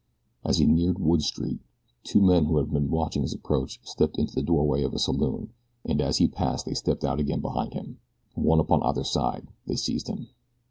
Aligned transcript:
As 0.43 0.57
he 0.57 0.65
neared 0.65 0.97
Wood 0.97 1.21
Street 1.21 1.59
two 2.03 2.21
men 2.23 2.45
who 2.45 2.57
had 2.57 2.71
been 2.71 2.89
watching 2.89 3.21
his 3.21 3.35
approach 3.35 3.79
stepped 3.83 4.17
into 4.17 4.33
the 4.33 4.41
doorway 4.41 4.81
of 4.81 4.95
a 4.95 4.97
saloon, 4.97 5.53
and 5.85 6.01
as 6.01 6.17
he 6.17 6.27
passed 6.27 6.65
they 6.65 6.73
stepped 6.73 7.05
out 7.05 7.19
again 7.19 7.39
behind 7.39 7.75
him. 7.75 7.99
One 8.33 8.59
upon 8.59 8.81
either 8.81 9.03
side 9.03 9.49
they 9.67 9.75
seized 9.75 10.07
him. 10.07 10.29